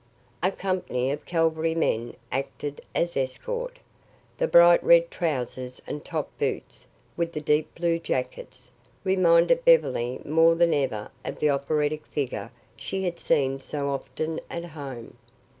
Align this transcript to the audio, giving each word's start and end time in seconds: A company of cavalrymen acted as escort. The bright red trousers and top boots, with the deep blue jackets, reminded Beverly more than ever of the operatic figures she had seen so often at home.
A 0.41 0.49
company 0.51 1.11
of 1.11 1.25
cavalrymen 1.27 2.15
acted 2.31 2.81
as 2.95 3.15
escort. 3.15 3.77
The 4.39 4.47
bright 4.47 4.83
red 4.83 5.11
trousers 5.11 5.79
and 5.85 6.03
top 6.03 6.27
boots, 6.39 6.87
with 7.15 7.33
the 7.33 7.39
deep 7.39 7.75
blue 7.75 7.99
jackets, 7.99 8.71
reminded 9.03 9.63
Beverly 9.63 10.19
more 10.25 10.55
than 10.55 10.73
ever 10.73 11.11
of 11.23 11.37
the 11.37 11.51
operatic 11.51 12.03
figures 12.07 12.49
she 12.75 13.03
had 13.03 13.19
seen 13.19 13.59
so 13.59 13.89
often 13.89 14.39
at 14.49 14.65
home. 14.65 15.17